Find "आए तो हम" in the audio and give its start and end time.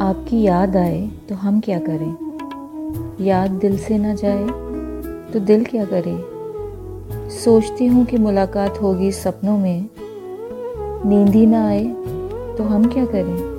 0.76-1.60, 11.68-12.86